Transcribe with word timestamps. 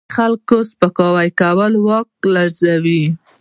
د 0.09 0.13
خلکو 0.17 0.55
سپکاوی 0.69 1.29
کول 1.39 1.73
واک 1.85 2.09
لرزوي. 2.35 3.03